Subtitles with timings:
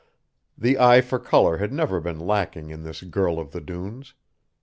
[0.57, 4.15] The eye for color had never been lacking in this girl of the dunes.